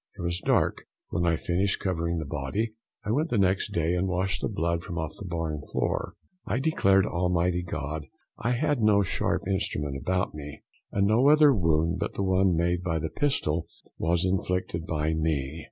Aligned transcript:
It 0.17 0.23
was 0.23 0.39
dark 0.41 0.87
when 1.09 1.27
I 1.31 1.35
finished 1.35 1.79
covering 1.79 2.15
up 2.15 2.19
the 2.21 2.25
body. 2.35 2.73
I 3.05 3.11
went 3.11 3.29
the 3.29 3.37
next 3.37 3.71
day, 3.71 3.93
and 3.93 4.07
washed 4.07 4.41
the 4.41 4.47
blood 4.49 4.81
from 4.83 4.97
off 4.97 5.13
the 5.19 5.27
barn 5.27 5.61
floor. 5.71 6.15
I 6.43 6.57
declare 6.57 7.03
to 7.03 7.07
Almighty 7.07 7.61
God 7.61 8.07
I 8.39 8.53
had 8.53 8.81
no 8.81 9.03
sharp 9.03 9.43
instrument 9.47 9.95
about 9.95 10.33
me, 10.33 10.63
and 10.91 11.05
no 11.05 11.29
other 11.29 11.53
wound 11.53 11.99
but 11.99 12.15
the 12.15 12.23
one 12.23 12.55
made 12.57 12.81
by 12.81 12.97
the 12.97 13.09
pistol 13.09 13.67
was 13.99 14.25
inflicted 14.25 14.87
by 14.87 15.13
me. 15.13 15.59